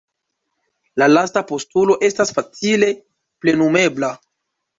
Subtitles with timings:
[1.01, 2.91] La lasta postulo estas facile
[3.45, 4.11] plenumebla.